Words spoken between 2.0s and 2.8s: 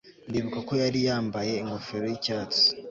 yicyatsi